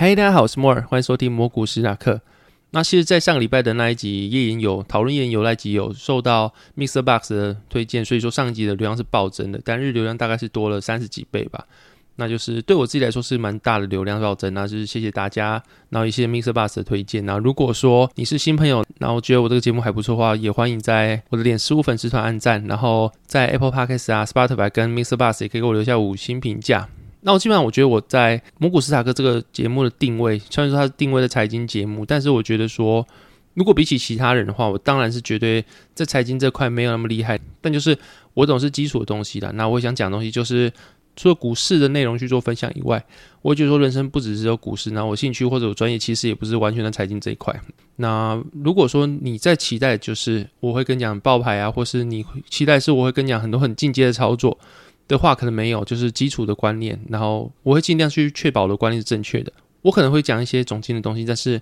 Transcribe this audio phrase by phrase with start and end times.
[0.00, 2.22] 嗨，大家好，我是莫尔，欢迎收听魔股史塔克。
[2.70, 7.02] 那其实，在上个礼拜的那一集夜影有讨论夜研有那集有受到 Mr.
[7.02, 11.66] Box 的推荐，所以说上一集的流量是暴增的，单日流量大概是多了三十几倍吧。
[12.16, 16.54] 那就是对我自己来说是蛮大的流量暴增，那就是谢谢大家，然后一些 Mr.
[16.54, 17.26] Box 的推荐。
[17.26, 25.18] 那如果说你是新朋友，然后觉得我这个节目还不错的话，也欢迎在我的脸书粉丝团按赞，然后在 Apple Podcast 啊、Spotify 跟 Mr.
[25.18, 26.88] Box 也可以给我留下五星评价。
[27.22, 33.06] 那我基本上我觉得我在摩古斯塔克这个节目的定位，虽然说它是定位的财经节目，但是我觉得说，
[33.54, 37.38] 如果比起其他人的话，我当然是绝对在财经这块没有那么厉害。
[37.60, 37.96] 但就是
[38.32, 39.52] 我总是基础的东西的。
[39.52, 40.72] 那我想讲东西就是，
[41.14, 43.04] 除了股市的内容去做分享以外，
[43.42, 44.92] 我觉得说人生不只是有股市。
[44.92, 47.54] 那我兴趣或者我专业其实也不是完全的财经这一块。
[47.96, 54.58] 那如果说你在期待，就是我会跟你讲爆牌啊，或是你期待是我会跟你讲很多很进阶的操作。
[55.10, 59.52] 的话可能没有，就是基础的观念，然后我会尽量去确保我的观念是正确的。
[59.82, 61.60] 我可能会讲一些总经的东西，但是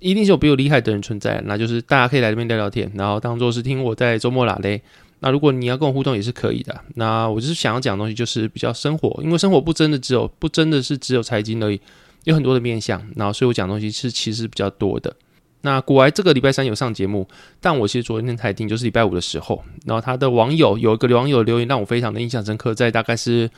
[0.00, 4.82] 一定是有比我厉害的人存在，那就是大家可以来这边聊聊天，然后当做是听我在周末拉嘞。
[5.20, 6.78] 那如果你要跟我互动也是可以的。
[6.96, 11.80] 那我就是想要讲的东西就是比较生活，因为生活不真的只有不真的是只有财经而已，
[12.24, 15.16] 有很多的面向，然后所以我讲东西是其实比较多的。
[15.62, 17.28] 那古埃这个礼拜三有上节目，
[17.60, 23.50] 但我其实昨天才听，就是礼拜五的时候，然后他的网友有一个网友留言让我非常的印象深刻，在大概是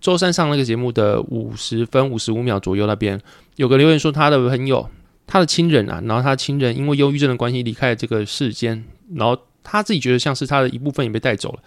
[0.00, 3.18] 周三上那个节目的五十分五十五秒左右那边，
[3.56, 4.88] 有个留言说他的朋友，
[5.26, 11.60] 他的亲人啊，然后他亲人因为忧郁症的关系离开了这个世间，然后他自己觉得像是他的一部分也被带走了，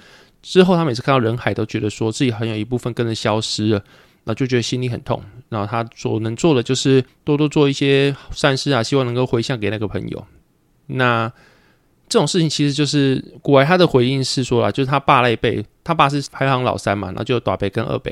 [0.44, 3.84] 之后他每次看到人海都觉得说自己很有一部分跟着消失了。
[4.26, 10.26] 那就觉得心里很痛，然后他所能做的就是多多做一些善事啊，希望能够回向给那个朋友。
[10.88, 11.32] 那
[12.08, 18.12] 这种事情其实就是古外他的回应是说啊，就是他爸那一辈，他爸是排行老三嘛，然后就大伯跟二伯，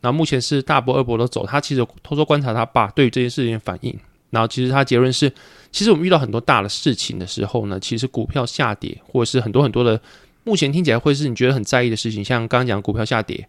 [0.00, 3.96] 那目前是大伯二伯都走，他其实偷偷观察他爸对于这件事情的反应，
[4.30, 5.32] 然后其实他结论是，
[5.70, 10.00] 其实我们遇到很多大的事情的时候呢，其实股票下跌或者是很多很多的，
[10.42, 13.48] 目前听起来会是你觉得很在意的事情，像刚刚讲股票下跌。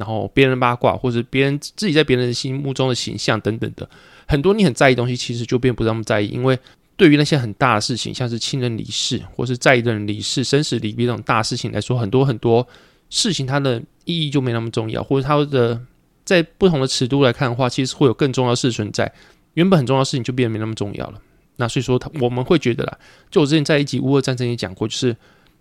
[0.00, 3.86] 然后别人八卦，或者别人自己在别人心目中的形象等等的，
[4.26, 6.28] 很多你很在意东西，其实就变不那么在意。
[6.28, 6.58] 因为
[6.96, 12.66] 对于那些很大的事情，像是亲人离世，或是在意的人离世、生死离别这种大事情来说，很多很多
[13.10, 15.78] 事情它的意义就没那么重要，或者它的
[16.24, 19.12] 在不同的尺度来看的话，其实会有更重要的事存在。
[19.52, 21.20] 原本很重要的事情就变得没那么重要了。
[21.56, 22.98] 那所以说，他我们会觉得啦，
[23.30, 25.14] 就我之前在一集乌俄战争也讲过，就是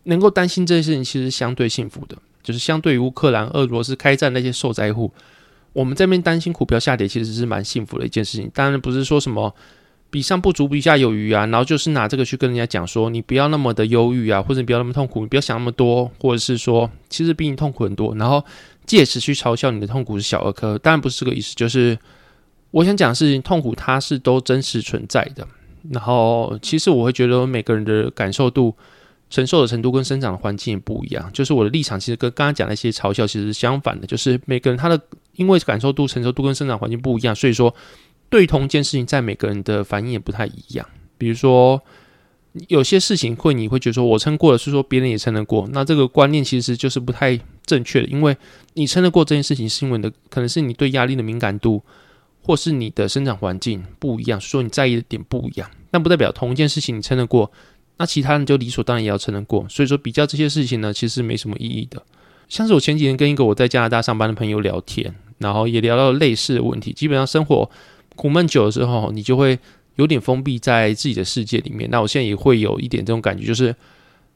[0.04, 2.18] 能够担心这些事情，其实相对幸福的。
[2.42, 5.12] 就是相对于乌克兰、俄罗斯开战那些受灾户，
[5.74, 8.50] 我们这边担心股票下跌，其实是蛮幸福的一件事情。
[8.54, 9.54] 当然不是说什么
[10.10, 18.44] 比上不足，比下有余啊，然后就是拿这个去跟人家讲说，你不要那么的忧郁啊，或者你不要那么痛苦，你不要想那么多，或者是说其实比你痛苦很多，然后
[18.86, 20.78] 借此去嘲笑你的痛苦是小儿科。
[20.80, 21.98] 当然不是这个意思，就是
[22.72, 25.48] 我想讲的是，痛苦它是都真实存在的。
[25.92, 28.76] 然后其实我会觉得每个人的感受度。
[29.30, 35.00] 承受的程度跟生长的环境也不一样，就是我的立场其实跟刚刚讲那些嘲笑其实是相反的，就是每个人他的
[35.36, 37.74] 因为感受度、承受度跟生长环境不一样，所以说
[38.30, 40.86] 对同一件事情，在每个人的反应也不太一样。
[41.18, 41.80] 比如说
[42.68, 48.36] 有些事情会你会觉得说我撑过了，是说别人也撑得过，那这个观念其实就是不太正确的，因为
[48.74, 51.84] 你撑得过这件事情，是因为你的可能是你对压力的敏感度，
[52.42, 57.52] 或是你的生长环境不一样，说你在意的点不一样，但不代表同一件事情你撑得过。
[58.00, 62.02] 那其他人就理所当然也要承认过，所以说比较这些事情呢，其实没什么意义的。
[62.48, 66.94] 像是我前几天跟一个我在加拿大上班的朋友聊天，然后也聊到了类似的问题。
[66.94, 67.70] 基本上生活
[68.16, 69.60] 苦闷久了之后，你就会
[69.98, 71.90] 有点封闭在自己的世界里面。
[71.92, 73.76] 那我现在也会有一点这种感觉，就是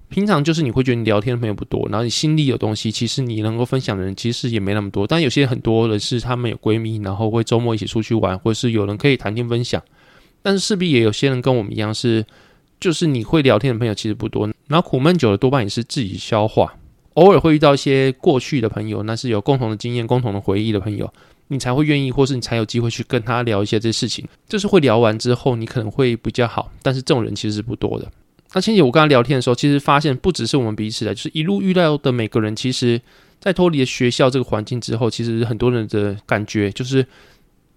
[0.09, 5.07] 平常就是你会觉得你聊天的朋友不多，然后你心里有东西，其实你能够分享的人其实也没那么多。
[5.07, 9.81] 但有些很多人是他们有闺蜜，然后会周末一起出去玩，或者是有人可以谈天分享。
[10.41, 12.25] 但是势必也有些人跟我们一样是。
[12.83, 16.75] 就是你会聊天的朋友其实不多，然后苦闷久了多半也是自己消化。
[17.13, 21.09] 偶尔会遇到一些过去的朋友，那是有共同的经验、共同的回忆的朋友，
[21.47, 24.27] 你才会愿意，或是你才有机会去跟他聊一些这些事情。
[24.49, 28.11] 就是会聊完之后，你可能会比较好，但是这种人其实是不多的。
[28.53, 32.99] 那前几我跟他聊天的时候，其实发现不只是我们彼此的，就是一路遇到的每个人，其实
[33.39, 37.07] 在脱离了学校这个环境之后，其实很多人的感觉就是。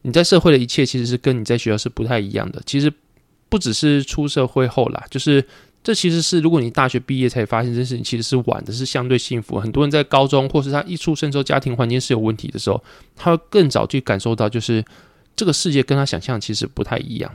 [0.02, 2.62] 你在社会的一切其实是跟你在学校是不太一样的。
[2.64, 2.92] 其实
[3.48, 5.44] 不只是出社会后啦，就是
[5.82, 9.60] 这其实是如果你大学毕业才发现这件事情，其实是晚的，是相对幸福。
[9.60, 12.82] 很多人在高中或是他一出生之后家庭环境是有问题的时候，
[13.14, 14.84] 他会更早去感受到，就是
[15.36, 17.30] 这个世界跟他想象其实不太一样。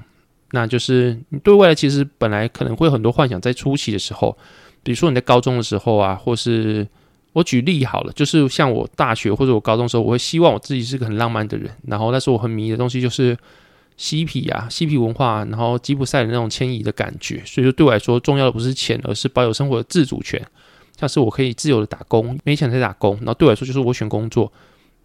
[0.52, 4.38] 那就是你对未来其实本来可能会有很多幻想，在初期的时候，
[4.84, 6.86] 比如说你在高中的时候啊，或是
[7.32, 13.38] 我举例好了，就是像我大学或者我高中时候，我会希望我自己是个很浪漫的人，然后那时候我很迷的东西就是
[13.98, 20.42] 嬉皮啊，嬉皮文化，然后吉普赛的那种迁移的感觉，所以说对我来说重要的不是钱，而是保有生活的自主权，
[21.00, 24.52] 像是我可以自由的打工，没钱才打工，然后对我来说就是我选工作。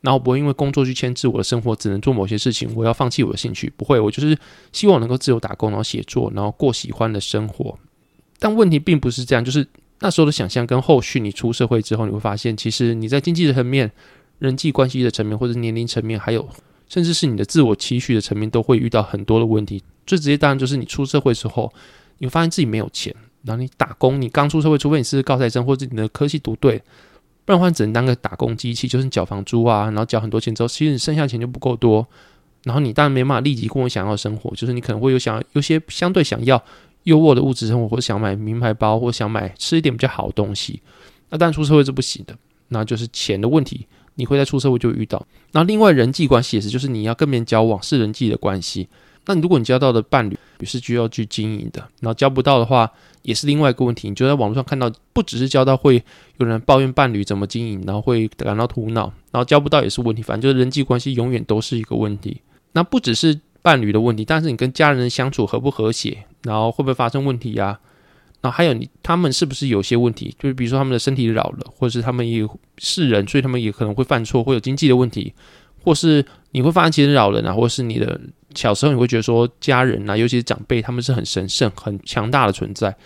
[0.02, 3.72] 然后不会因为工作去牵制我的生活，只能做某些事情，我要放弃我的兴趣。
[3.76, 4.38] 不会，我就是
[4.70, 7.76] 希望能够自由打工，然后写作，然后过喜欢的生活。
[8.38, 9.66] 但问题并不是这样，就是
[10.00, 13.90] 那时候的想象跟后续你出社会之后，你会发现，其实你在经济的层面、
[14.38, 16.46] 人际关系的层面，或者年龄层面，还有
[16.88, 19.82] 甚至是你的自我期许的层面，都会遇到很多的问题。
[20.06, 21.72] 最直接当然就是你出社会之后，
[22.18, 26.80] 你会发现自己没有钱，然后你打工，你刚出社会，除非你是高材生或者你的科系读对。
[27.44, 32.06] 不然的话，只能当个打工机器，就是缴房租啊，然后缴很多钱之后，其实你剩下钱就不够多。
[32.64, 36.60] 然后你当然没办法立即过我想要的生活，就是你可能会有想要有些相对想要
[37.04, 40.82] 优渥的物质生活，或者想买名牌包，或者想买吃一点比较好的东西。
[41.30, 42.36] 那当然出社会是不行的，
[42.68, 43.86] 那就是钱的问题，
[44.16, 45.24] 你会在出社会就遇到。
[45.52, 48.88] 然后另外人际关系也是，就是你要跟别人交往是人际的关系。
[49.28, 52.88] 那如果你交到的伴侣也是需要去经营的，然后交不到的话，
[53.22, 54.08] 也是另外一个问题。
[54.08, 56.00] 你就在网络上看到，不只是交到会
[56.38, 60.22] 有人抱怨伴侣怎么经营，然后会感到苦恼，然后交不到也是问题。
[60.22, 62.40] 反正就是人际关系永远都是一个问题。
[62.72, 67.80] 那不只是伴侣的问题，但是你跟家人相处和不和谐，然后会不会发生问题呀？
[68.46, 70.34] 后还有你他们是不是有些问题？
[70.38, 72.46] 就是比如说他们的身体老了，或者是他们也
[72.78, 75.32] 是人，所以他们也可能会犯错，会有经济的问题，
[75.82, 78.20] 或是你会发现其实老人啊，或是你的。
[78.54, 82.96] 小时候你会觉得说家人啊，尤其是长辈，他们是很神圣、很强大的存在。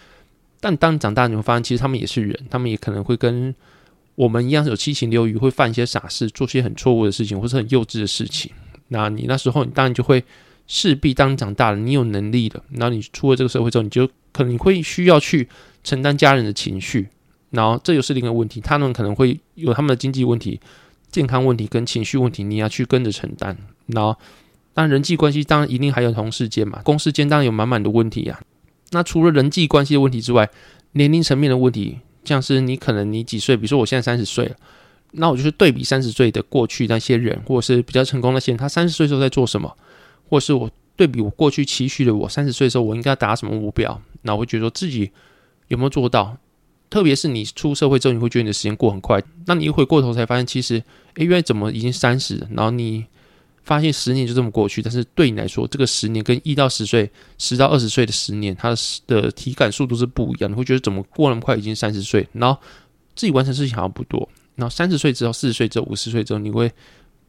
[0.60, 3.52] 但当你长大，你会发现其实他们也是人，他们也可能会跟
[4.14, 8.52] 我们一样有七情六欲，会犯一些傻事，做些很错误的事情，或是很幼稚的事情。
[8.88, 10.22] 那你那时候，你当然就会
[10.72, 15.48] 势必当你长大了，你有能力了，然后你出了这个社会之后，你就可能会需要去
[15.82, 17.08] 承担家人的情绪。
[17.50, 20.60] 然后这又是另一个问题，他们可能会有他们的经济问题、
[21.10, 23.58] 健康问题跟情绪问题，你要去跟着承担。
[23.88, 24.16] 然后。
[24.72, 28.40] 但人际关系当然一定还有同事间嘛，公司间当然有满满的问题呀。
[28.92, 30.48] 那除了人际关系的问题之外，
[30.92, 34.54] 年龄层面的问题，像是你可能你几岁，比如说我现在三十岁了，
[35.10, 39.76] 那我就是对比三十岁的过去那些人，或者是比较成功那些人，他三十岁时候在做什么，
[40.30, 45.10] 或是我对比我过去期许的我三十岁的时候，我应该达什么目标，那我会觉得说自己
[45.68, 46.38] 有没有做到。
[46.88, 50.82] 特别是你出社会之后，你会觉得你的时间过很快，那你一回过头才发现，其实
[51.16, 53.04] 诶，原来怎么已经三十，然后你。
[53.62, 58.74] 发现十年就这么过去，但是对你来说，这个十年跟一到十岁、十到二十岁的十年，它
[59.06, 60.50] 的体感速度是不一样。
[60.50, 61.54] 你会觉得怎么过那么快？
[61.54, 62.58] 已经三十岁，然后
[63.14, 64.26] 自己完成事情好像不多。
[64.56, 66.72] 然后三十岁之后、四十岁之后、五十岁之后，你会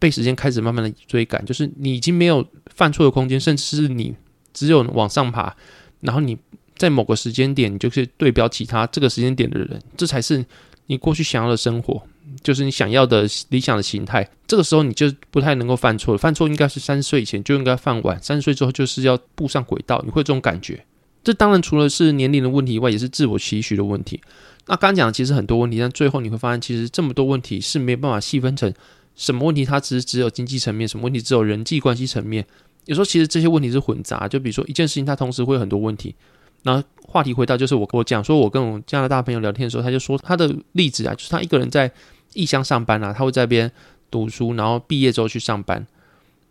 [0.01, 2.43] 被时间开始慢慢的追赶，就是你已经没有
[2.73, 4.15] 犯错的空间，甚至是你
[4.51, 5.55] 只有往上爬。
[5.99, 6.35] 然后你
[6.75, 10.43] 在某个时间点，你就可以对标其他这个时间点的人，这才是
[10.87, 12.01] 你过去想要的生活。
[12.41, 16.17] 就是你想要的理想的形态，这个时候你就不太能够犯错。
[16.17, 20.01] 犯错应该是三十岁以前就应该犯完，三十岁之后就是要步上轨道。
[20.03, 20.83] 你会这种感觉？
[21.23, 24.19] 这当然除了是年龄的问题以外，也是自我期许的问题。
[24.65, 28.73] 那刚讲的其实很多问题，但最后你会发现，其实这么多问题是没有办法细分成
[29.15, 32.45] 什么问题，它只是只有经济层面，什么问题只有人际关系层面。
[32.85, 36.15] 有时候其实这些问题是混杂，就比如说一件事情，它同时会有很多问题。
[36.63, 41.91] 那话题回到就是我我讲说，我跟我加拿大朋友聊天的时候，他就说他的例子啊，就是他一个人在。
[42.33, 43.69] 异乡上班啊，他会在边
[44.09, 45.85] 读书，然后毕业之后去上班。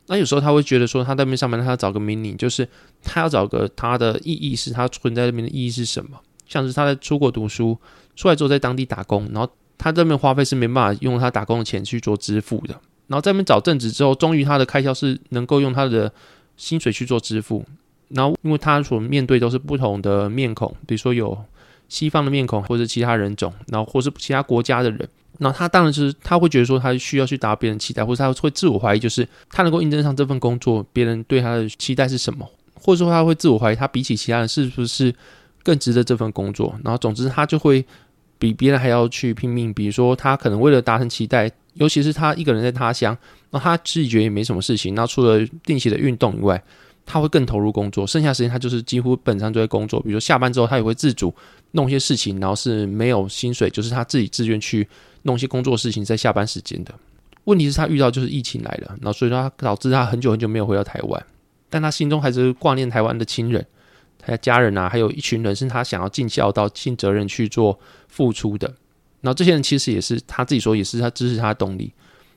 [0.08, 2.68] 那有时候他会觉得说，他在那边上班，他要找个 meaning，就是
[3.02, 6.20] 他要找个他的意义是他存在那边的意义是什么？
[6.46, 7.78] 像是他在出国读书，
[8.14, 9.50] 出来之后在当地打工，然后
[9.80, 12.74] 他这边花费是没办法用他打工的钱去做支付的。
[13.06, 16.12] 然后在那边找正职之后，终于他的开销是能够用他的
[16.58, 17.64] 薪水去做支付。
[18.08, 21.36] 然后因为他所面对都是不同的面孔，比如说有
[21.88, 25.08] 西方的面孔，或者其他人种，然后或是其他国家的人。
[25.38, 35.14] 那他当然是他会觉得说他需要去达到别人期待，或者他会自我怀疑，就是他能够应征上这份工作，别人对他的期待是什么，或者说他会自我怀疑，他比起其他人是不是
[35.62, 36.78] 更值得这份工作？
[36.84, 37.82] 然后总之他就会
[38.40, 39.72] 比别人还要去拼命。
[39.72, 43.16] 比如说他可能为了达成期待，尤其是他一个人在他乡，
[43.50, 46.60] 那他自己觉得也没什么事情，那除了定期的运动以外。
[47.06, 49.98] 他会更投入工作，剩下时间他就是几乎本上都在工作。
[50.02, 51.34] 比如说下班之后，他也会自主
[51.72, 54.86] 弄一些事情，然后是没有薪水，就是他自己自愿去
[55.22, 56.94] 弄一些工作事情，在下班时间的。
[57.46, 61.26] 问题是，他遇到就是疫情来了，然后所以说他导致他很久很久没有回到台湾，
[61.68, 63.66] 但他心中还是挂念台湾的亲人、
[64.20, 67.76] 他的家人啊，还有一群人是他想要尽孝道、尽责任去做
[68.10, 68.66] 付出的。
[69.20, 71.92] 然后这些人其实也是他自己说，也是他支持他的动力。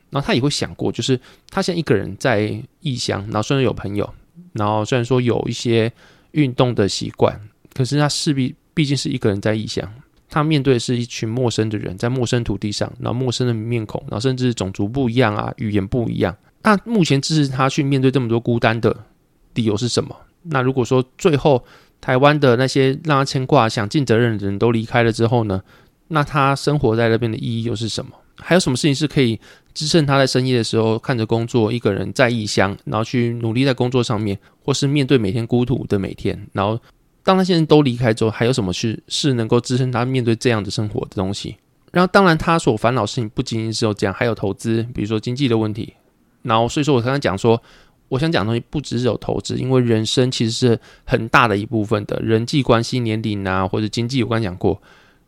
[0.09, 4.07] 然后他也会想过，就是他现在一个人在异乡，然后虽然有朋友，
[4.51, 5.91] 然后虽然说有一些
[6.31, 7.39] 运动的习惯，
[7.73, 9.91] 可是他势必毕竟是一个人在异乡。
[10.29, 16.35] 他面对的是一群陌生的人，在陌生土地上，然后陌生的面孔，然后甚至种族不一样啊，语言不一样。
[16.63, 18.95] 那目前支持他去面对这么多孤单的
[19.53, 20.15] 理由是什么？
[20.43, 21.63] 那如果说最后
[22.03, 25.61] 台湾的那些让他牵挂、想尽责任的人都离开了之后呢？
[26.09, 28.11] 那他生活在那边的意义又是什么？
[28.35, 29.39] 还有什么事情是可以
[29.73, 36.77] 支撑他在深夜的时候看着工作，一个人在异乡，然后去努力在工作上面，或是面对每天孤独的每天，然后？
[37.23, 41.55] 当那些人都离开之后，还有什么是是能够支撑他面对这样的生活的东西？
[41.93, 45.93] 然后，当然他所烦恼事情不仅仅只有这样，还有投资，比如说经济的问题。
[46.41, 47.63] 然后，所以说我刚刚讲说，
[48.13, 54.79] 我想讲的东西不只是有投资，因为人生其实是很大的一部分的人际关系、年龄啊，或者经济，我刚讲过，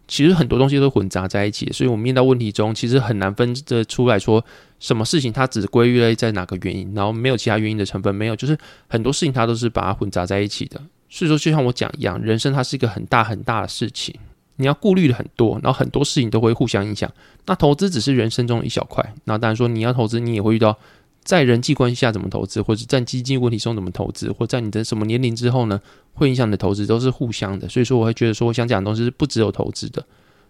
[0.07, 1.67] 其实很多东西都混杂在一起。
[1.71, 4.45] 所以我们面到问题中，其实很难分得出来说
[4.79, 8.55] 什么事情它只归于在哪个原因，然后没有其他原因的成分，没有，就是
[8.87, 10.79] 很多事情它都是把它混杂在一起的。
[11.09, 14.13] 所以说，就像我讲一样，人生它是一个很大很大的事情，
[14.57, 17.11] 你要顾虑的很多，然后很多事情都会互相影响。
[17.47, 19.13] 那投资只是人生中一小块。
[19.23, 20.77] 那当然说，你要投资，你也会遇到
[21.25, 25.81] 在人际关系下怎么投资，或者在基金问题中怎么投资，或在你的什么年龄之后呢，
[26.13, 27.67] 会影响你的投资，都是互相的。
[27.67, 30.05] 所以说，我会觉得说，我想讲的东西是不只有投资的。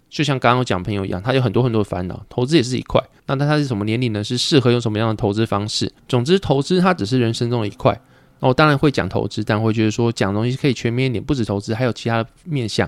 [0.10, 3.02] 就像刚刚我讲朋友一样，他有很多很多的烦恼，投资也是一块。
[3.26, 4.24] 那他他是什么年龄呢？
[4.24, 5.92] 是适合用什么样的投资方式？
[6.08, 8.00] 总之，投资它只是人生中的一块。
[8.42, 12.88] 那我当然会讲投资，但会觉得说讲东西可以全面一点，不止投资，还有其他的面向。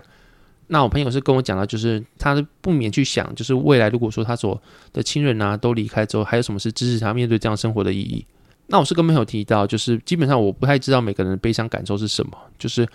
[0.68, 4.62] 那我朋友是跟我讲到，就是他不免去想，就是未来如果说他所
[4.94, 8.26] 的亲人啊都离开之后，还有什么是支持他面对这样生活的意义？
[8.68, 12.88] 那我是跟朋友提到，就是基本上我不太知道每个人的悲伤感受是什么，就是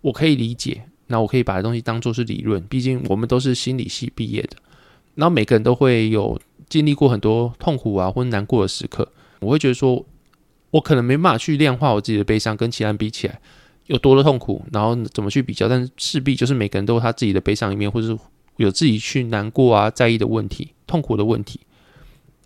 [0.00, 4.56] 我可以理解，那我可以把东西当做是理论，毕竟我们都是心理系毕业的，
[5.14, 9.06] 然后每个人都会有经历过很多痛苦啊或难过的时刻，
[9.40, 10.04] 我会觉得说。
[10.72, 13.40] 我可能没办法去量化我自己的悲伤，跟其他人比起来
[13.86, 15.68] 有多的痛苦，然后怎么去比较？
[15.68, 18.18] 但是势必就是每个人都有他自己的悲伤一面，或者是
[18.56, 21.60] 有自己去难过啊、在意的问题、痛苦的问题。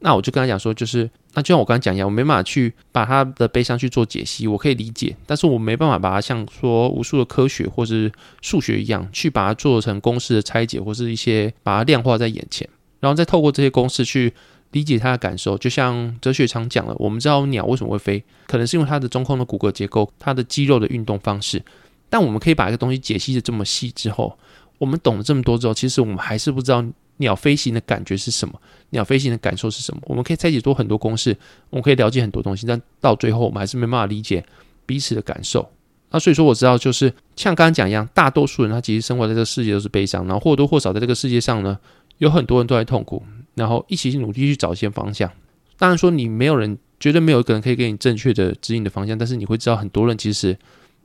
[0.00, 8.10] 那我就跟他讲说，就是那就像我刚刚讲一样，我没办法去把他的悲伤去做解析，我可以理解，但是我没办法把它像说无数的科学或是
[8.40, 12.68] 数学一样去把它做成公式的拆解，或是一些把它量化在眼前，
[13.00, 14.32] 然后再透过这些公式去。
[14.74, 21.62] 理解他的感受，就像哲学常讲了，我们知道鸟为什么会飞，可能是因为它的中空的骨骼结构，它的肌肉的运动方式。
[22.10, 24.36] 但我们可以把一个东西解析的这么细之后，
[24.78, 26.84] 我们懂了这么多之后，其实我们还是不知道
[27.18, 30.00] 鸟飞行的感觉是什么，鸟飞行的感受是什么。
[30.06, 31.36] 我们可以拆解多很多公式，
[31.70, 34.44] 我们可以了解很多东西，但到最后我们还是没办法理解
[34.84, 35.70] 彼此的感受。
[36.10, 41.78] 那所以说，我知道就是像刚刚讲一样，大多数人他其实生活在这个世界都是悲伤，然后或多或少在这个世界上呢，
[42.18, 43.24] 有很多人都在痛苦。
[43.54, 45.30] 然后一起努力去找一些方向。
[45.76, 49.16] 当然说你没有人，绝对没有一个人可以给你正确的指引的方向。
[49.18, 50.56] 但是你会知道很多人其实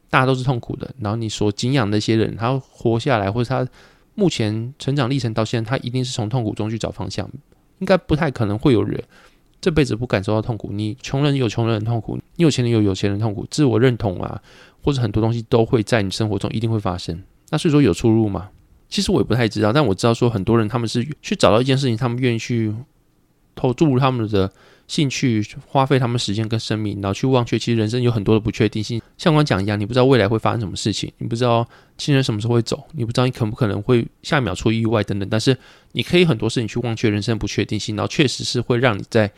[0.10, 0.90] 大家都是痛苦的。
[1.00, 3.68] 然后你所敬仰那些人，他活下来或者他
[4.16, 7.30] 目前成长历程到现在，他一定是从痛苦中去找方向。
[7.80, 9.02] 应该不太可能会有人
[9.62, 10.70] 这辈子不感受到痛苦。
[10.72, 13.48] 你穷人有穷人的痛苦，你有钱人有有钱人痛苦。
[13.50, 14.42] 自我认同啊，
[14.84, 17.24] 或者很多东西都会在你生活中一定会发生。
[17.50, 18.50] 那所以说有出入吗？
[18.90, 22.74] 其实我也不太知道，但我知道说很多人他们是去找到一件事情，他们愿意去
[23.54, 24.52] 投注入他们的
[24.88, 27.60] 兴趣，花费他们时间跟生命，然后去忘却。
[27.60, 31.68] 其实人生有很多的不确定性，像我讲一样，你不知道未来会发生什么事情，你不知道
[32.00, 35.30] 亲人什么时候会走，你不知道你可不可能会下一秒出意外等等。
[35.30, 35.56] 但是
[35.92, 39.32] 你可以很多事情去忘却人生不确定性，然后确实是会让你在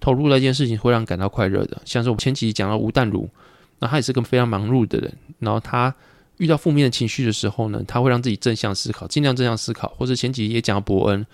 [0.00, 1.80] 投入那件事情会让你感到快乐的。
[1.86, 3.26] 像是我前几集讲到吴淡如，
[3.78, 5.94] 那他也是个非常忙碌的人，然后他。
[6.38, 9.88] 遇到负面的情绪的时候呢，他会让自己正向思考，尽量正向思考。
[9.96, 11.26] 或者前几集也讲伯恩，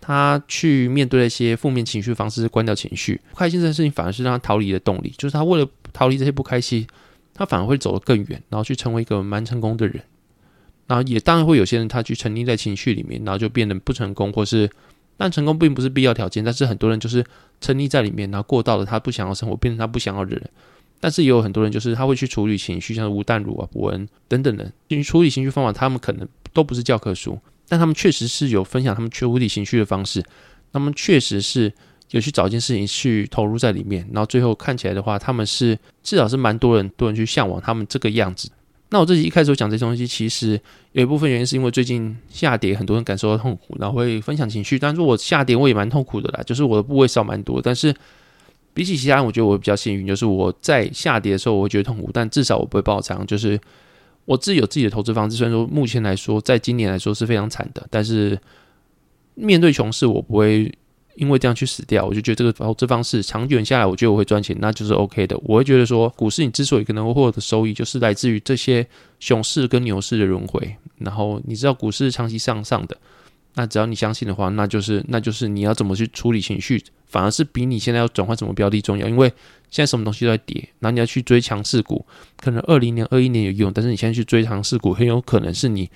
[0.00, 5.14] 他去面对那些负面情绪方式，关掉情绪，不开心这件事情反而是让他逃离的动力。
[5.16, 6.86] 就是他为了逃离这些不开心，
[7.32, 10.02] 他反而会走得更远，然后去成为一个蛮成功的人。
[10.86, 14.68] 然后也当然会有些人他去沉溺在情绪里面，然后就变得不成功，或是
[15.16, 16.42] 但成功并不是必要条件。
[16.42, 17.24] 但是很多人就是
[17.60, 20.50] 沉溺在里面，然后过到了他不想要生活，变成他不想要的人。
[21.00, 30.22] 但是也有很多人，就是他会去处理情绪，像吴淡如啊、伯恩等等的，去处理情绪方法，他们可能都不是教科书，但他们确实是有分享他们处理情绪的方式，
[30.72, 31.72] 他们确实是
[32.10, 38.50] 有去找一件事情去投入在里面，然后最后看起来的话，他们是至少是蛮多人多人去向往他们这个样子。
[38.92, 44.76] 那我自己一开始讲这些东西，其实有一部分原因是因为最近下跌，很多人感受到痛苦，然后会分享情绪。
[44.76, 47.62] 但是我下跌我也蛮痛苦的啦，就是我的部位少蛮多。
[47.62, 47.94] 但是
[48.72, 53.26] 比起其他人，我觉得我比较幸运，就是我在下跌的时候我会觉得痛苦，但至少我不会爆仓。
[53.26, 53.60] 就是
[54.24, 58.38] 我自己有自己的投资方式，虽然说目前来说，在今年来说是非常惨的，但是
[59.34, 60.72] 面对熊市，我不会。
[61.16, 65.36] 因为这样去死掉，我就觉得这个投资方式长远下来，我觉得我会赚钱，那就是 OK 的。
[65.42, 68.86] 我会觉得说，股市你之所以可能会获得收益，就是来自于这些
[69.18, 70.76] 熊市跟牛市的轮回。
[70.98, 72.96] 然后你知道股市长期向上的，
[73.54, 79.08] 那只要你相信的话，那就是那就是你要怎么去处理情绪，反而是比你现在要转换什么标的重要。
[79.08, 79.28] 因为
[79.70, 82.04] 现在什么东西都在跌，然后你要去追强势股，
[82.36, 85.90] 可能二零年、二一年有用，但是你现在去追强势股，很有可能是你。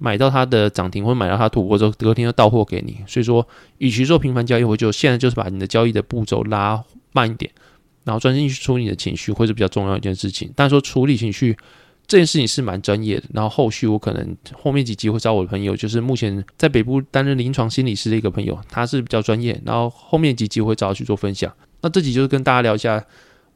[0.00, 2.98] 买到它的涨停，或买到它突破之后，隔天又到货给你。
[3.04, 3.44] 所以说，
[3.78, 6.80] 与其做频繁交易，我就现在就是把你的交易的步骤拉
[7.10, 7.50] 慢一点，
[8.04, 10.52] 然后专心去处理你的情绪，会是比较重要一件事情。
[10.54, 11.56] 但是说处理情绪
[12.08, 13.24] 这件事情是蛮专业的。
[13.32, 19.60] 然后后续我可能后面几集会找我的朋友，就是目前在北部担任临床心理师的一个朋友，他是比较专业。
[19.64, 21.52] 然后后面几集会找他去做分享。
[21.82, 23.04] 那这集就是跟大家聊一下。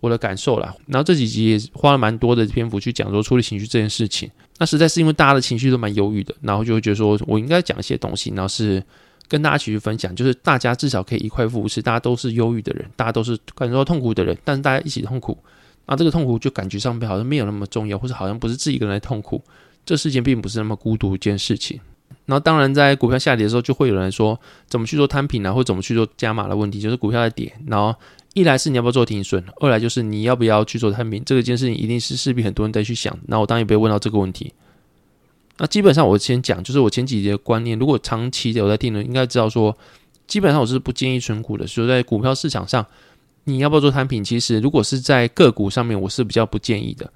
[0.03, 4.29] 我的感受啦，然后这几集也花了蛮多的篇幅去讲说处理情绪这件事情。
[4.59, 8.83] 那实在是因为大家的情绪都蛮忧郁的，然后就会觉得说我应该讲一些东西，然后是
[9.29, 15.39] 跟大家一起去分享，就是大家至少可以一块扶持，大家都是忧郁的人，大家都是感受到痛苦的人，但是大家一起痛苦，
[15.87, 19.43] 那这个痛苦就感觉上面好像没有那么重要，或者好像不是自己一个人在痛苦，
[19.85, 21.81] 这事件并不是那么孤独一件事情。
[22.27, 27.95] 然后当然在股票下跌的时候，就会有人说怎么去做摊平啊，或怎么去做加码的问题，就是股票在跌，然后。
[28.35, 33.15] 一来是你要不要做停损，二来就是你要不要去做摊平，这个件事情一定是势必很多人在去想。
[33.27, 34.55] 那我当然也不会问到这个问题。
[35.59, 39.77] 那基本上我先讲，就是我前几节的观念，如果长期的有在听的，应该知道说，
[40.27, 41.67] 基本上我是不建议存股的。
[41.67, 42.87] 所以在股票市场上，
[43.45, 47.13] 你要不要做摊平，其实如果是在个股上面，我是比较不建议的。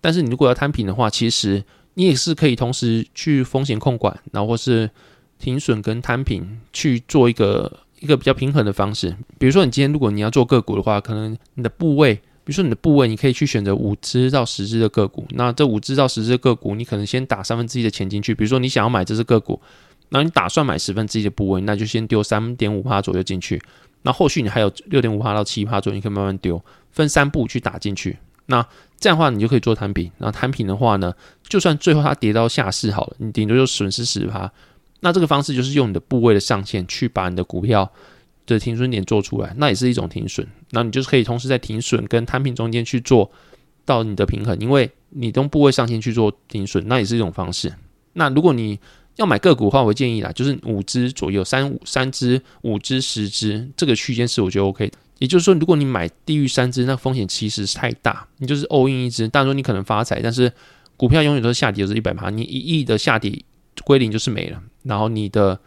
[0.00, 1.64] 但是你如果要摊平的话，其实
[1.94, 4.90] 你也是可以同时去风险控管，然后或是
[5.38, 7.80] 停损跟摊平去做一个。
[8.02, 15.24] 一个比较平衡的方式，比如说你今天如果你要做个股的话，可能你的部位，比如说你的部位，你可以去选择五只到十只的个股。
[15.30, 18.34] 那这五只到十只个股，你可能先打三分之一的钱进去。
[18.34, 19.60] 比如说你想要买这只个股，
[20.08, 23.62] 那你打算买十分之一的部位，那就先丢三点五趴左右进去。
[24.02, 28.18] 那后续你还有六点五趴到七趴左右，你可以慢慢丢，分三步去打进去。
[28.46, 28.66] 那
[28.98, 30.10] 这样的话，你就可以做摊平。
[30.18, 34.50] 然后摊平的话呢，就算最后它跌到下市好了，你顶多就损失十趴。
[35.00, 37.90] 那这个方式就是用你的部位的上限去把你的股票
[38.46, 40.46] 的停损点做出来，那也是一种停损。
[40.70, 43.30] 那你就是可以同时在停损跟摊平中间去做
[43.84, 47.72] 到你的平衡，因为你用部位上限去做停损，那也是一种方式。
[48.12, 48.78] 那如果你
[49.16, 54.98] 要买个股的话，我建议啦，就是五只左右，三五三只、五只、十只，这个区间是我觉得 OK 的。
[55.18, 60.52] 也就是说，如果你买低于三只，那风险其实是太大，你就是 all in 一只，当然说你可能发财，但是
[60.96, 63.40] 股票永远都是下跌，就是一百趴，你一亿的下跌
[63.84, 64.60] 归零就是没了。
[64.82, 65.60] 然后你的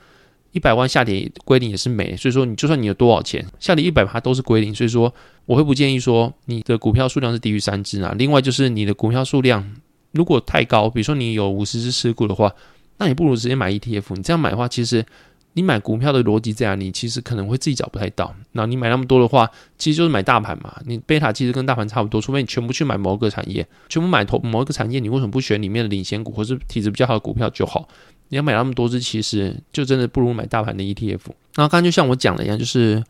[0.51, 5.13] 一百万下跌归零也是没，所以说你就算你有多少钱下跌一百趴都是归零，所以说
[5.45, 8.13] 我会不建议说你的股票数量是低于三只啊。
[8.17, 9.73] 另外就是你的股票数量
[10.12, 12.53] 如果太高，比如说你有五十只持股的话，
[12.97, 14.15] 那你不如直接买 ETF。
[14.15, 15.05] 你这样买的话，其实
[15.53, 18.34] 你买股票的逻辑这样，你其实可能会自己找不太到。
[18.51, 20.75] 那你买那么多的话，其实就是买大盘嘛。
[20.86, 27.88] 你贝塔其实跟大盘差不多，除非你全部去买某个产业，全部买投某一个产业，你为什么不选里面的领先股或是体质比较好的股票就好？
[28.29, 31.19] 你要买那么多只，其实就真的不如买大盘的 ETF。
[31.55, 33.03] 那刚刚就像我讲的一样，就是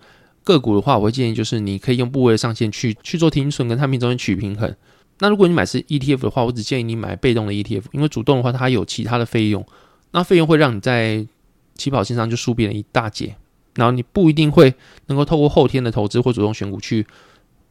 [0.43, 4.75] 个股的话，我会建议就是你可以用部位上限去去做停损跟摊平中间取平衡。
[5.19, 9.65] 那如果你买是 ETF 的话，我只建议你买被动的 ETF，因为主动的话它有其他的费用，
[10.11, 11.25] 那费用会让你在
[11.75, 13.35] 起跑线上就输别人一大截，
[13.75, 14.73] 然后你不一定会
[15.07, 17.05] 能够透过后天的投资或主动选股去。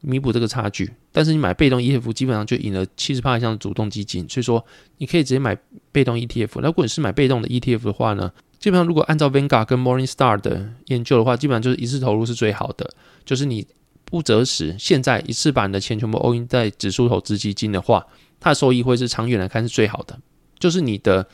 [0.07, 4.63] 弥补这个差距，但是你买被动 ETF 基本上就赢了七十趴以上的主动基金，所以说
[4.99, 5.57] 你可以直接买
[5.93, 6.61] 被动 ETF。
[6.61, 12.91] 那如果你是买被动的 ETF 的话呢，基本上如果按照 Vanguard 跟 Morningstar 的研究的话，基本上就是一次投入是最好的。
[13.25, 13.67] 就是你
[14.05, 18.07] 不择时，现在一次把你的钱全部 all in 在指数投资基金的话，
[18.39, 20.19] 它的收益会是长远来看是最好的。
[20.59, 21.27] 就是你的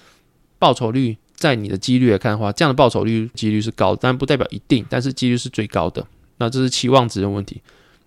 [0.58, 6.06] 报酬率，在你的几率来看的话，这样的报酬率几率是高，但不代表一定，但是几率是最高的。
[6.38, 7.60] 那这是期望值的问题。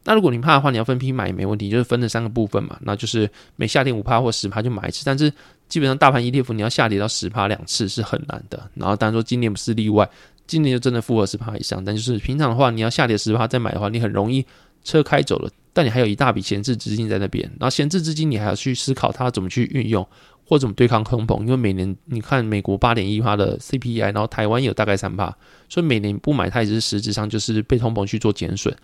[0.06, 2.78] 那如果你怕的话，你要分批买也没问题，就是分了三个部分嘛。
[2.82, 5.32] 那就是每下跌五趴或十趴就买一次，但是
[5.69, 8.69] 基本上大盘 ETF 你要下跌到十趴两次是很难的。
[8.73, 10.10] 然后当然说今年不是例外，
[10.47, 11.84] 今年就真的负二十趴以上。
[11.84, 14.45] 但就是平常的话，你要下跌十趴再买的话，你很容易
[14.84, 15.49] 车开走了。
[15.75, 20.08] 但你还有一大笔闲置资金在那边，然后闲置资金你还要去思考它怎么去运用
[20.45, 25.36] 或怎么对抗通膨，因为每年你看美国八点一趴的 CPI，然后台湾有大概三趴，
[25.67, 28.75] 所以每年不买它也是实质上就是被通膨去做减损。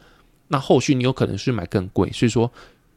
[0.48, 2.52] 那后续你有可能是买更贵，所以说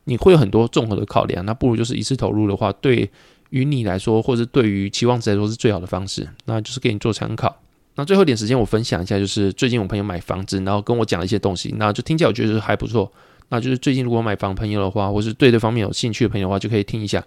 [0.04, 3.10] 你会有很多综合的考量，那不如就是一次投入的话，对
[3.50, 7.60] 于你来说，或者对于期望值来说是最好的方式，那就是给你做参考。
[7.94, 13.12] 那最后一点时间，我分享一下，就是最近我朋友买房子，然后跟我讲了一些东西，那就听起来我觉得还不错。
[13.50, 17.22] 那就是最近如果买房朋友的话，或是对这方面有兴趣的朋友的话，就可以听一下。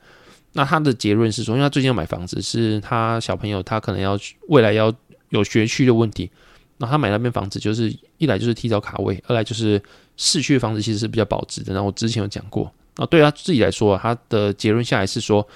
[0.53, 4.91] 那他的结论是说，因为他最近要买房子，是他小朋友他可能要未来要
[5.29, 6.31] 有学区的问题。
[6.77, 9.79] 那他买那边房子，就是一来就是提早卡位，二来就是
[10.17, 11.73] 市区的房子其实是比较保值的。
[11.73, 15.47] 然后我之前有讲过，那对他自己来说，他的结论下来是说。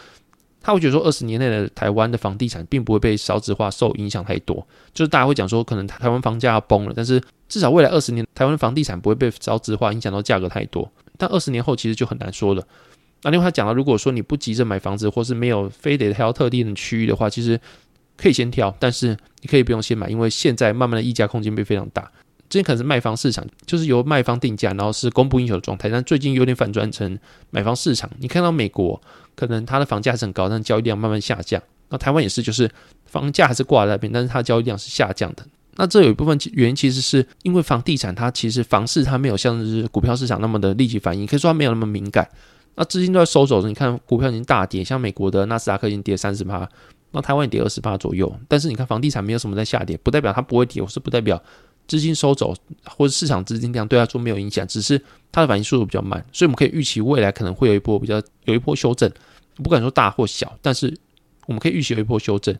[0.61, 4.55] 他会觉得说，二十年内的台湾的房地产并不会被少子化受影响太多，
[4.93, 10.91] 就是大家会讲说，可能台湾房价要崩了，但是至少未来二十年，台湾的房地产不会被少子化影响到价格太多。
[11.17, 12.63] 但二十年后其实就很难说了。
[13.23, 17.59] 那另外他讲到，如果说你不急着买房子，或是没有非得挑特定的区域的话，其实
[18.15, 22.09] 可以先挑，但是你可以不用先买，因为现在慢慢的溢价空间被非常大。
[22.49, 25.87] 之前可能是卖方市场，就是由卖方定价，然后是供不应求的状态。
[25.87, 27.17] 但最近有点反转成
[27.51, 28.09] 买方市场。
[28.19, 28.99] 你看到美国
[29.35, 31.61] 可能它的房价是很高，但交易量慢慢下降。
[31.89, 32.69] 那台湾也是，就是
[33.05, 35.45] 房价还是挂在那边，但是它交易量是下降的。
[35.75, 42.27] 那这有一部分原因其实是因为房地产它其实房市它没有像是股票市场那么的立即反应，可以说它没有那么敏感。
[42.75, 46.67] 那资金都在收走你看股票已经大跌，像美国的纳斯达克已经跌三十趴，
[47.11, 48.33] 那台湾也跌二十趴左右。
[48.47, 51.41] 但是你看房地产没有什么在下跌，不代表它不会跌，或是不代表。
[51.89, 59.11] 资金收走或者市场资金量对他说没有影响，只是它的反应速度比较慢，所以我们可以预期未来可能会有一波比较有一波修正，
[59.55, 60.95] 不敢说大或小，但是
[61.47, 62.55] 我们可以预期有一波修正。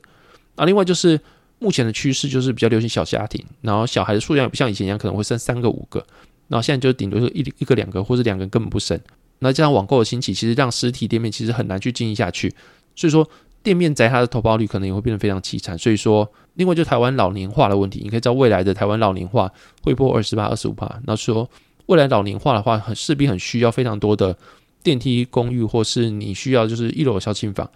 [0.55, 1.17] 啊，另外就是
[1.59, 6.03] 目前的趋势就是比较流行小家庭，然后小孩的数量也不像以前一样可能会生三个五个，
[6.47, 8.99] 然后现在就顶多是一一个两个或者两个根本不生。
[9.39, 12.53] 那加上网购的兴起，其实让实体店面其实很难去经营下去，
[12.95, 13.29] 所以说。
[13.62, 19.52] 店面宅它的投保率可能也会变得非常凄惨，所以说，另外就台湾老年化的问题，你可以知道未来的台湾老年化
[19.84, 21.02] 会破二十八、二十五帕。
[21.06, 21.50] 那说
[21.88, 24.38] 未来老年化的话，很势必很需要非常多的
[24.82, 27.69] 电梯公寓，或是你需要就是一楼小轻房。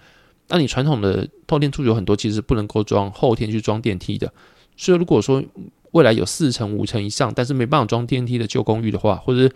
[0.47, 4.31] 那你传统的透天处有很多其实不能够装后天去装电梯的，
[4.77, 5.43] 所以如果说
[5.91, 9.51] 未来有四层、五层以上，但是没办法装电梯的旧公寓的话，或者是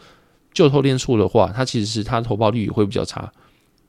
[0.53, 3.31] 旧透天处的话，它其实是它的投保率也会比较差。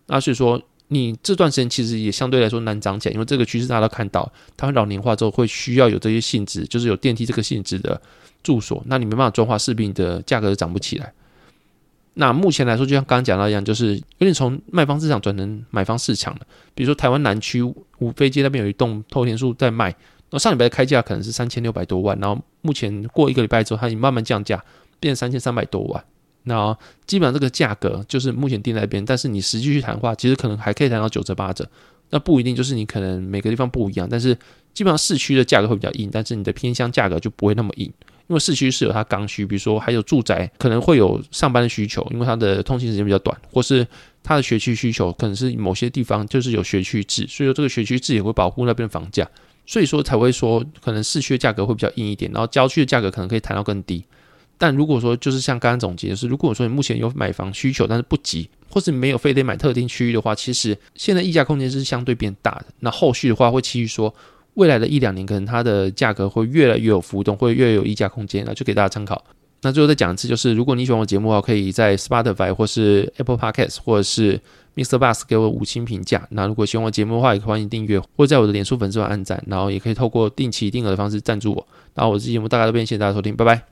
[0.07, 0.63] 那所以说。
[0.89, 8.01] 你这段时间其实也相对来说难涨起来，因为这个趋势大家都看到，它会老年化之后会需要有这些性质，就是有电梯这个性质的
[8.43, 11.13] 住所，那你没办法装化，势必你的价格涨不起来。
[12.15, 16.41] 那目前来说，就像刚刚讲到一样，就是有点从卖方市场转成买方市场了。
[16.75, 19.95] 比如说台湾南区五飞街那边有一栋透天树在卖，
[20.31, 24.65] 那上礼拜的开价可能是三千六百多万，然后目前过一个礼拜之后，它已经慢慢降价，
[24.99, 26.05] 变三千三百多万。
[26.45, 31.69] 那基本上这个价格就是目前定在那边，但是你实际去谈话，其实可能还可以谈到九折八折。
[32.11, 34.35] 那不一定，就是你可能每个地方不一样，但是
[34.73, 37.85] 基本上市区的价格会比较硬，但是你的偏乡价格就不会那么硬，
[38.29, 43.87] 因为市区是有它刚需，比如说还有住宅可能会有上班的需求，因为它的通勤时间比较短，或是
[44.23, 49.29] 它的学区需求可能是某些地方就是有学区制，所以说这个学区制也会保护那边的房价，
[49.67, 54.03] 所以说才会说可能市区的价格会比较硬一点，然后郊区的价格可能可以谈到更低。
[54.59, 62.67] 但如果说就是像刚刚总结的是，如果说你目前有买房需求，但是不急，或是没有非得买特定区域的话，其实现在溢价空间是相对变大的。
[62.81, 64.13] 那后续的话会期续说，
[64.55, 69.25] 未来的一两年可能它的价格会越来越有浮动，会越有溢价空间，那就给大家参考。
[69.63, 74.41] 那最后再讲一次，就是如果你喜欢我节目的话，可以在 Spotify 或是 Apple Podcast 或者是
[74.77, 74.99] Mr.
[74.99, 76.27] Bus 给我五星评价。
[76.31, 81.67] 那如果喜欢我节目的话，也欢迎订阅或者在我的脸书粉丝团按赞，然后也可以透过定期定额的方式赞助我。
[81.95, 83.63] 那我这节目大概都变，谢谢大家收听，拜拜。